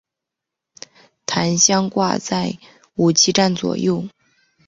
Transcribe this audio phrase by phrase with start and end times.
[1.27, 2.57] 弹箱挂在
[2.95, 4.09] 武器站左侧。